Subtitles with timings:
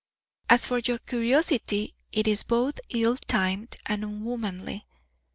[0.49, 4.87] As for your curiosity, it is both ill timed and unwomanly.